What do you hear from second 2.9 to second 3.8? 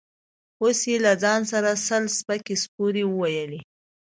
وويلې.